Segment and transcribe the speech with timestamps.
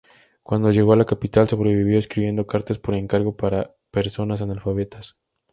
[0.41, 5.19] Cuando llegó a la capital sobrevivió escribiendo cartas por encargo para personas analfabetas.